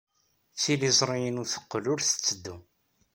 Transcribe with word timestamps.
Tiliẓri-inu 0.61 1.43
teqqel 1.51 1.85
ur 1.93 1.99
tetteddu. 2.01 2.55